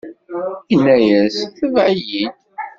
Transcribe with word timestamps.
Inna-as: 0.73 1.35
Tebɛ-iyi-d! 1.57 2.29